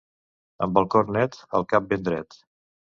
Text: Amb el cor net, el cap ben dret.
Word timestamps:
Amb 0.67 0.81
el 0.81 0.89
cor 0.97 1.13
net, 1.19 1.39
el 1.61 1.69
cap 1.77 1.89
ben 1.95 2.11
dret. 2.11 2.45